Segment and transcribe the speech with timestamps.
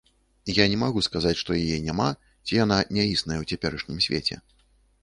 [0.59, 2.09] Я не магу сказаць, што яе няма
[2.45, 4.35] ці яна не існая ў цяперашнім свеце.